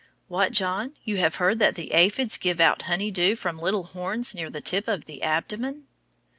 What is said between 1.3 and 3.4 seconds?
heard that the aphids give out honey dew